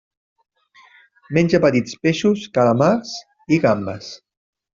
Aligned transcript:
Menja 1.37 1.59
petits 1.65 1.93
peixos, 2.07 2.47
calamars 2.57 3.13
i 3.57 3.61
gambes. 3.67 4.11